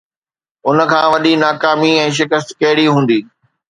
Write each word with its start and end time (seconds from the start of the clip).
ان 0.67 0.77
کان 0.93 1.05
وڏي 1.13 1.33
ناڪامي 1.43 1.91
۽ 2.09 2.11
شڪست 2.21 2.49
ڪهڙي 2.61 2.85
هوندي؟ 2.93 3.19